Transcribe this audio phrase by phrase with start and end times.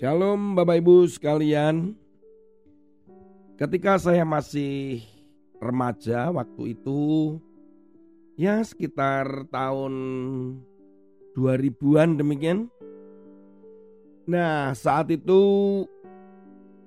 [0.00, 1.92] Shalom Bapak Ibu sekalian.
[3.60, 5.04] Ketika saya masih
[5.60, 7.36] remaja waktu itu
[8.32, 9.92] ya sekitar tahun
[11.36, 12.72] 2000-an demikian.
[14.24, 15.84] Nah, saat itu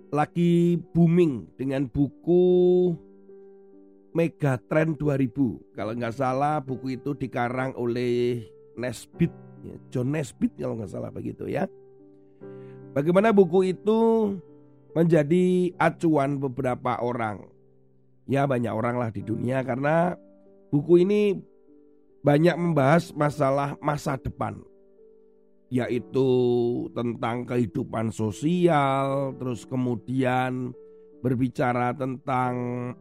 [0.09, 2.98] lagi booming dengan buku
[4.18, 5.78] Megatrend 2000.
[5.78, 8.42] Kalau nggak salah buku itu dikarang oleh
[8.73, 9.29] Nesbit,
[9.61, 11.70] ya, John Nesbit kalau nggak salah begitu ya.
[12.93, 14.00] Bagaimana buku itu
[14.93, 17.50] menjadi acuan beberapa orang.
[18.29, 20.14] Ya banyak orang lah di dunia karena
[20.70, 21.42] buku ini
[22.21, 24.61] banyak membahas masalah masa depan.
[25.74, 26.29] Yaitu
[26.93, 30.70] tentang kehidupan sosial, terus kemudian
[31.25, 32.53] berbicara tentang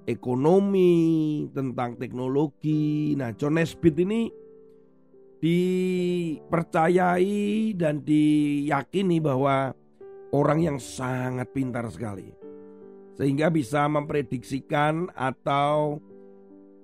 [0.09, 3.13] ekonomi, tentang teknologi.
[3.13, 4.33] Nah, John Nesbitt ini
[5.43, 9.77] dipercayai dan diyakini bahwa
[10.33, 12.33] orang yang sangat pintar sekali.
[13.13, 16.01] Sehingga bisa memprediksikan atau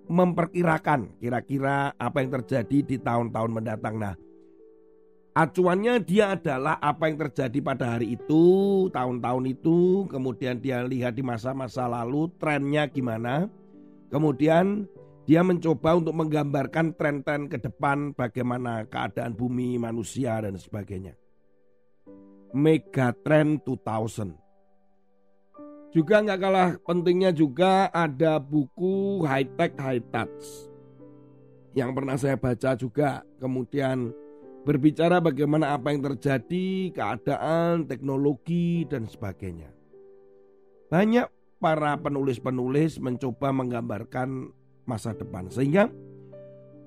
[0.09, 3.97] memperkirakan kira-kira apa yang terjadi di tahun-tahun mendatang.
[3.97, 4.15] Nah,
[5.37, 8.45] acuannya dia adalah apa yang terjadi pada hari itu,
[8.93, 13.49] tahun-tahun itu, kemudian dia lihat di masa-masa lalu trennya gimana.
[14.09, 14.89] Kemudian
[15.29, 21.28] dia mencoba untuk menggambarkan tren-tren ke depan bagaimana keadaan bumi, manusia dan sebagainya.
[22.53, 24.35] Megatrend 2000.
[25.89, 30.69] Juga nggak kalah pentingnya juga ada buku High Tech High Touch
[31.73, 33.25] yang pernah saya baca juga.
[33.41, 34.13] Kemudian
[34.69, 39.73] berbicara bagaimana apa yang terjadi, keadaan, teknologi dan sebagainya.
[40.93, 44.53] Banyak para penulis-penulis mencoba menggambarkan
[44.89, 45.93] masa depan sehingga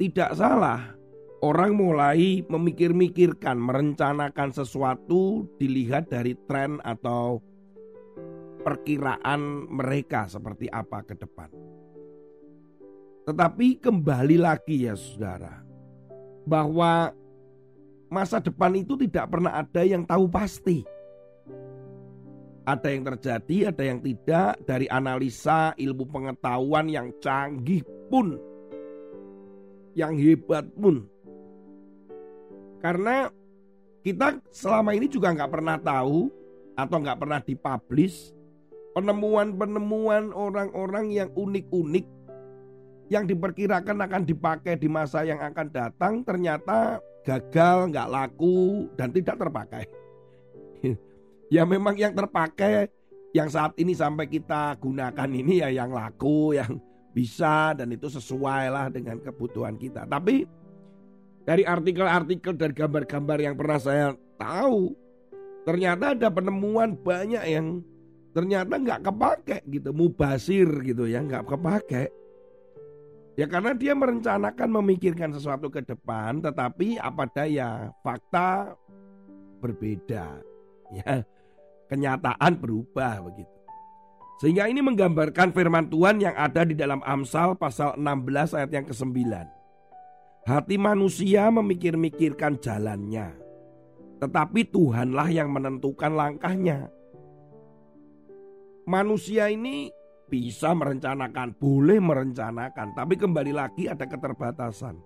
[0.02, 0.98] tidak salah
[1.42, 7.42] orang mulai memikir-mikirkan, merencanakan sesuatu dilihat dari tren atau
[8.62, 11.50] perkiraan mereka seperti apa ke depan.
[13.26, 15.66] Tetapi kembali lagi ya saudara,
[16.46, 17.10] bahwa
[18.14, 20.86] masa depan itu tidak pernah ada yang tahu pasti.
[22.62, 28.38] Ada yang terjadi, ada yang tidak dari analisa ilmu pengetahuan yang canggih pun,
[29.98, 31.10] yang hebat pun
[32.82, 33.30] karena
[34.02, 36.34] kita selama ini juga nggak pernah tahu
[36.74, 38.34] atau nggak pernah dipublish
[38.98, 42.06] penemuan-penemuan orang-orang yang unik-unik
[43.12, 49.36] yang diperkirakan akan dipakai di masa yang akan datang ternyata gagal, nggak laku dan tidak
[49.36, 49.84] terpakai.
[51.56, 52.88] ya memang yang terpakai
[53.36, 56.80] yang saat ini sampai kita gunakan ini ya yang laku, yang
[57.12, 60.08] bisa dan itu sesuai lah dengan kebutuhan kita.
[60.08, 60.48] Tapi
[61.42, 64.06] dari artikel-artikel dan gambar-gambar yang pernah saya
[64.38, 64.94] tahu,
[65.66, 67.82] ternyata ada penemuan banyak yang
[68.32, 72.04] ternyata nggak kepake gitu, mubasir gitu ya, nggak kepake.
[73.40, 78.76] Ya karena dia merencanakan memikirkan sesuatu ke depan, tetapi apa daya fakta
[79.64, 80.42] berbeda,
[80.92, 81.24] ya
[81.88, 83.62] kenyataan berubah begitu.
[84.42, 89.61] Sehingga ini menggambarkan firman Tuhan yang ada di dalam Amsal pasal 16 ayat yang ke-9.
[90.42, 93.38] Hati manusia memikir-mikirkan jalannya,
[94.18, 96.90] tetapi Tuhanlah yang menentukan langkahnya.
[98.90, 99.94] Manusia ini
[100.26, 104.98] bisa merencanakan, boleh merencanakan, tapi kembali lagi ada keterbatasan.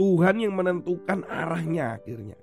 [0.00, 2.40] Tuhan yang menentukan arahnya akhirnya.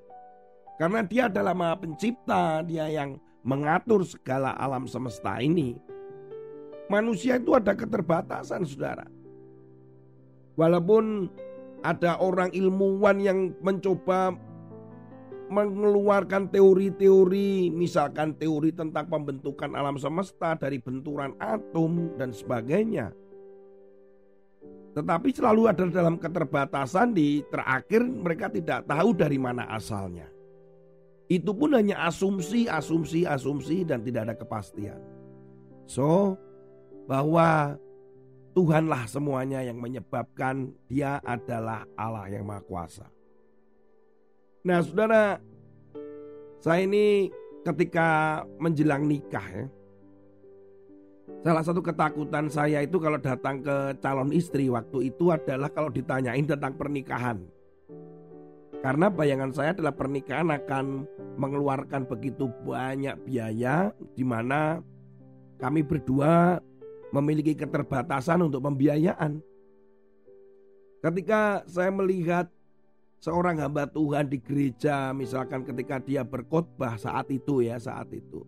[0.78, 5.74] Karena dia adalah maha pencipta, dia yang mengatur segala alam semesta ini.
[6.86, 9.10] Manusia itu ada keterbatasan saudara.
[10.54, 11.34] Walaupun
[11.86, 14.34] ada orang ilmuwan yang mencoba
[15.46, 23.14] mengeluarkan teori-teori, misalkan teori tentang pembentukan alam semesta dari benturan atom dan sebagainya.
[24.98, 30.26] Tetapi selalu ada dalam keterbatasan di terakhir mereka tidak tahu dari mana asalnya.
[31.28, 34.98] Itu pun hanya asumsi, asumsi, asumsi dan tidak ada kepastian.
[35.86, 36.40] So,
[37.06, 37.78] bahwa
[38.56, 43.08] Tuhanlah semuanya yang menyebabkan dia adalah Allah yang Maha Kuasa.
[44.64, 45.44] Nah saudara,
[46.64, 47.28] saya ini
[47.68, 49.68] ketika menjelang nikah ya,
[51.46, 56.46] Salah satu ketakutan saya itu kalau datang ke calon istri waktu itu adalah kalau ditanyain
[56.46, 57.38] tentang pernikahan.
[58.82, 64.82] Karena bayangan saya adalah pernikahan akan mengeluarkan begitu banyak biaya di mana
[65.58, 66.62] kami berdua
[67.16, 69.40] memiliki keterbatasan untuk pembiayaan.
[71.00, 72.52] Ketika saya melihat
[73.26, 78.46] seorang hamba Tuhan di gereja misalkan ketika dia berkhotbah saat itu ya saat itu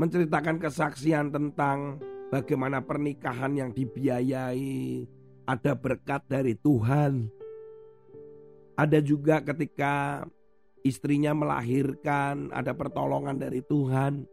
[0.00, 2.00] menceritakan kesaksian tentang
[2.32, 5.04] bagaimana pernikahan yang dibiayai
[5.44, 7.28] ada berkat dari Tuhan
[8.80, 10.24] ada juga ketika
[10.80, 14.24] istrinya melahirkan ada pertolongan dari Tuhan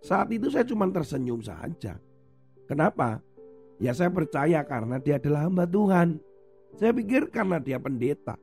[0.00, 2.00] saat itu saya cuma tersenyum saja
[2.64, 3.20] kenapa
[3.76, 6.20] ya saya percaya karena dia adalah hamba Tuhan
[6.78, 8.38] saya pikir karena dia pendeta.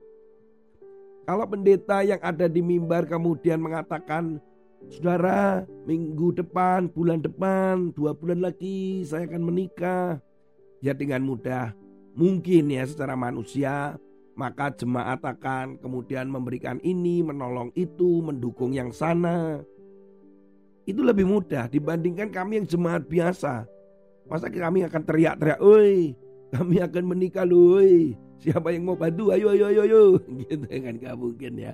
[1.27, 4.39] Kalau pendeta yang ada di mimbar kemudian mengatakan,
[4.87, 10.21] Saudara, minggu depan, bulan depan, dua bulan lagi saya akan menikah.
[10.79, 11.73] Ya dengan mudah,
[12.13, 13.97] mungkin ya secara manusia,
[14.37, 19.65] maka jemaat akan kemudian memberikan ini, menolong itu, mendukung yang sana.
[20.87, 23.67] Itu lebih mudah dibandingkan kami yang jemaat biasa.
[24.27, 26.15] Masa kami akan teriak-teriak, oi
[26.51, 27.83] kami akan menikah loh.
[28.37, 29.33] Siapa yang mau bantu?
[29.33, 30.03] Ayo, ayo, ayo, ayo.
[30.45, 31.73] Gitu kan gak mungkin ya.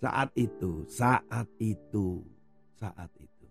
[0.00, 2.22] Saat itu, saat itu,
[2.78, 3.46] saat itu.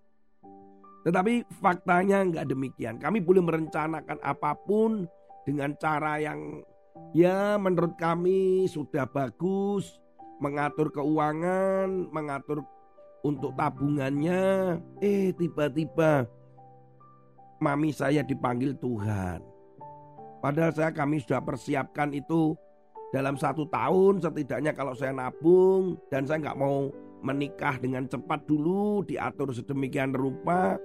[1.06, 2.98] Tetapi faktanya nggak demikian.
[2.98, 5.06] Kami boleh merencanakan apa pun
[5.46, 6.66] dengan cara yang
[7.14, 10.02] ya menurut kami sudah bagus.
[10.36, 12.66] Mengatur keuangan, mengatur
[13.26, 14.78] untuk tabungannya.
[15.02, 16.30] Eh tiba-tiba
[17.58, 19.56] mami saya dipanggil Tuhan
[20.46, 22.54] Padahal saya kami sudah persiapkan itu
[23.10, 26.94] dalam satu tahun setidaknya kalau saya nabung dan saya nggak mau
[27.26, 30.78] menikah dengan cepat dulu diatur sedemikian rupa.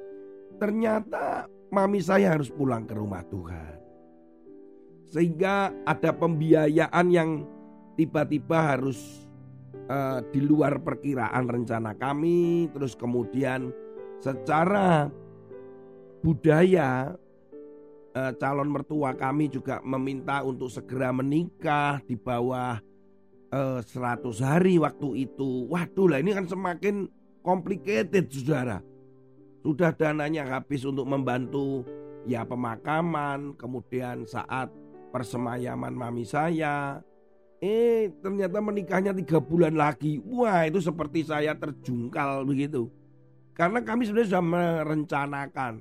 [0.56, 3.76] Ternyata mami saya harus pulang ke rumah Tuhan.
[5.12, 7.44] Sehingga ada pembiayaan yang
[8.00, 9.28] tiba-tiba harus
[9.90, 12.70] uh, di luar perkiraan rencana kami.
[12.70, 13.74] Terus kemudian
[14.22, 15.10] secara
[16.20, 17.16] budaya
[18.12, 22.78] eh, calon mertua kami juga meminta untuk segera menikah di bawah
[23.50, 25.66] eh, 100 hari waktu itu.
[25.68, 27.08] Waduh lah ini kan semakin
[27.40, 28.84] complicated saudara.
[29.60, 31.84] Sudah dananya habis untuk membantu
[32.24, 34.72] ya pemakaman, kemudian saat
[35.12, 37.04] persemayaman mami saya.
[37.60, 40.16] Eh ternyata menikahnya tiga bulan lagi.
[40.24, 42.88] Wah itu seperti saya terjungkal begitu.
[43.52, 45.72] Karena kami sebenarnya sudah merencanakan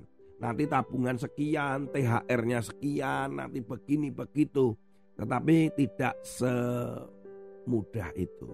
[0.44, 4.76] nanti tabungan sekian, THR-nya sekian, nanti begini begitu.
[5.16, 8.52] Tetapi tidak semudah itu.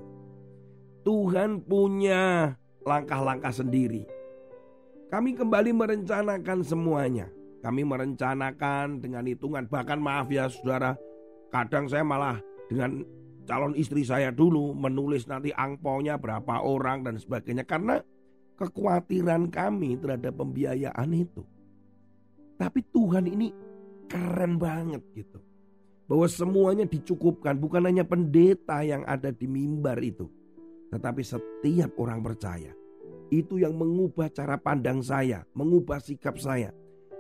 [1.02, 2.54] Tuhan punya
[2.86, 4.06] langkah-langkah sendiri.
[5.10, 7.30] Kami kembali merencanakan semuanya.
[7.62, 10.94] Kami merencanakan dengan hitungan bahkan maaf ya saudara,
[11.50, 12.38] kadang saya malah
[12.70, 13.06] dengan
[13.46, 18.02] calon istri saya dulu menulis nanti angponya berapa orang dan sebagainya karena
[18.58, 21.44] kekhawatiran kami terhadap pembiayaan itu.
[22.56, 23.52] Tapi Tuhan ini
[24.08, 25.40] keren banget gitu.
[26.06, 30.30] Bahwa semuanya dicukupkan bukan hanya pendeta yang ada di mimbar itu.
[30.94, 32.72] Tetapi setiap orang percaya.
[33.34, 36.72] Itu yang mengubah cara pandang saya, mengubah sikap saya.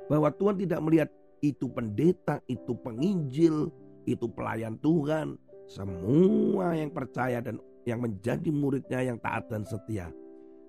[0.05, 1.09] Bahwa Tuhan tidak melihat
[1.41, 3.73] itu pendeta, itu penginjil,
[4.05, 5.37] itu pelayan Tuhan.
[5.65, 10.09] Semua yang percaya dan yang menjadi muridnya yang taat dan setia.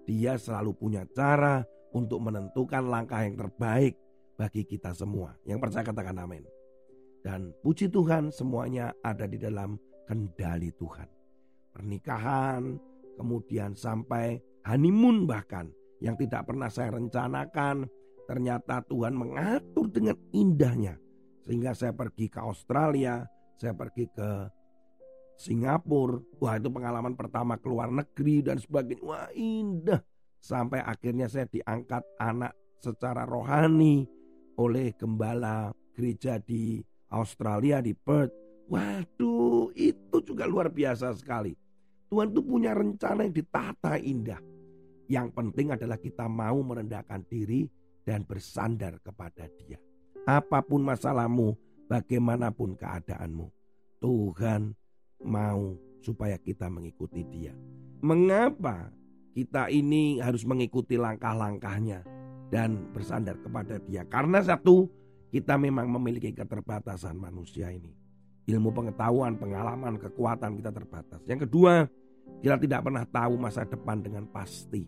[0.08, 3.96] Dia selalu punya cara untuk menentukan langkah yang terbaik
[4.36, 5.36] bagi kita semua.
[5.48, 6.44] Yang percaya katakan amin.
[7.24, 9.74] Dan puji Tuhan semuanya ada di dalam
[10.06, 11.08] kendali Tuhan.
[11.74, 12.78] Pernikahan,
[13.18, 15.66] kemudian sampai honeymoon bahkan
[15.98, 17.88] yang tidak pernah saya rencanakan.
[18.26, 20.94] Ternyata Tuhan mengatur dengan indahnya.
[21.46, 23.22] Sehingga saya pergi ke Australia,
[23.56, 24.30] saya pergi ke
[25.36, 26.20] Singapura.
[26.40, 29.04] Wah itu pengalaman pertama keluar negeri dan sebagainya.
[29.04, 30.00] Wah indah.
[30.40, 34.06] Sampai akhirnya saya diangkat anak secara rohani
[34.56, 36.80] oleh gembala gereja di
[37.12, 38.32] Australia di Perth.
[38.66, 41.54] Waduh, itu juga luar biasa sekali.
[42.10, 44.38] Tuhan itu punya rencana yang ditata indah.
[45.06, 47.66] Yang penting adalah kita mau merendahkan diri
[48.02, 49.78] dan bersandar kepada Dia.
[50.26, 51.54] Apa pun masalahmu,
[51.86, 53.46] bagaimanapun keadaanmu,
[54.02, 54.74] Tuhan
[55.24, 57.54] mau supaya kita mengikuti Dia.
[58.04, 58.92] Mengapa
[59.32, 62.16] kita ini harus mengikuti langkah-langkahnya?
[62.50, 64.06] dan bersandar kepada Dia.
[64.06, 64.86] Karena satu,
[65.34, 67.90] kita memang memiliki keterbatasan manusia ini.
[68.46, 71.20] Ilmu pengetahuan, pengalaman, kekuatan kita terbatas.
[71.26, 71.90] Yang kedua,
[72.38, 74.86] kita tidak pernah tahu masa depan dengan pasti.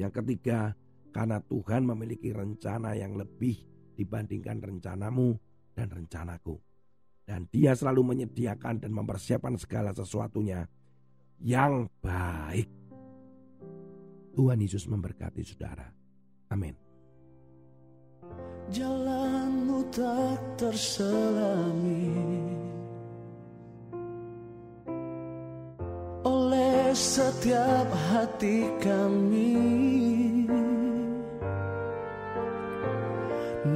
[0.00, 0.72] Yang ketiga,
[1.12, 3.60] karena Tuhan memiliki rencana yang lebih
[3.98, 5.36] dibandingkan rencanamu
[5.78, 6.58] dan rencanaku.
[7.22, 10.66] Dan dia selalu menyediakan dan mempersiapkan segala sesuatunya
[11.38, 12.66] yang baik.
[14.34, 15.86] Tuhan Yesus memberkati saudara.
[16.50, 16.74] Amin.
[18.68, 22.10] Jalanmu tak terselami
[26.26, 29.56] oleh setiap hati kami.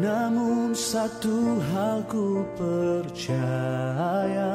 [0.02, 4.50] Namun satu hal ku percaya.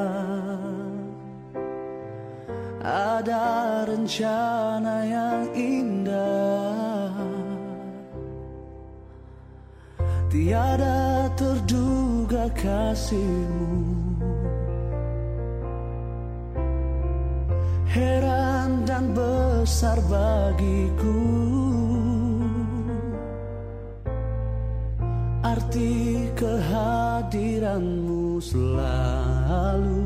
[2.84, 7.16] Ada rencana yang indah.
[10.28, 13.88] Tiada terduga kasihmu.
[17.88, 21.57] Heran dan besar bagiku
[25.68, 30.00] Arti kehadiranmu selalu.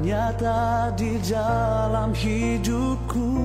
[0.00, 3.36] Nyata di dalam hidupku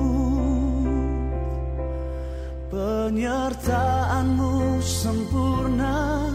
[2.71, 6.31] Penyertaanmu sempurna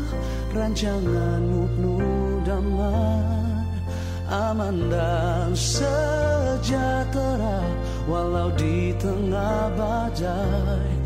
[0.53, 3.81] Rancanganmu penuh damai
[4.29, 7.65] aman dan sejahtera
[8.05, 11.01] walau di tengah badai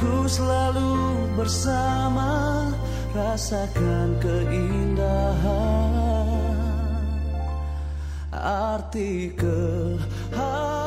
[0.00, 2.72] ku selalu bersama
[3.12, 5.60] rasakan keindahan
[8.32, 10.00] arti kehadiranmu
[10.32, 10.79] Tuhan